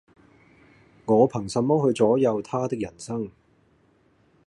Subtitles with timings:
[1.05, 3.29] 我憑什麼去左右他的人生